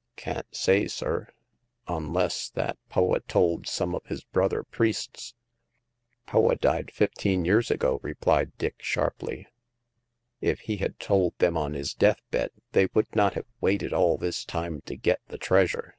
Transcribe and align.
"Can't 0.26 0.46
say, 0.56 0.88
sir, 0.88 1.28
onless 1.86 2.48
that 2.54 2.78
Poa 2.88 3.20
told 3.20 3.66
some 3.68 3.94
of 3.94 4.06
his 4.06 4.24
brother 4.24 4.62
priests." 4.62 5.34
The 6.24 6.32
Third 6.32 6.32
Customer. 6.32 6.42
99" 6.48 6.58
Poa 6.60 6.60
died 6.86 6.90
fifteen 6.94 7.44
years 7.44 7.70
ago," 7.70 8.00
replied 8.02 8.56
Dick, 8.56 8.76
sharply; 8.78 9.46
"if 10.40 10.60
he 10.60 10.78
had 10.78 10.98
told 10.98 11.36
them 11.36 11.58
on 11.58 11.74
his 11.74 11.92
death 11.92 12.22
bed, 12.30 12.52
they 12.72 12.88
would 12.94 13.14
not 13.14 13.34
have 13.34 13.44
waited 13.60 13.92
all 13.92 14.16
this 14.16 14.46
time 14.46 14.80
to 14.86 14.96
get 14.96 15.20
the 15.28 15.36
treasure." 15.36 15.98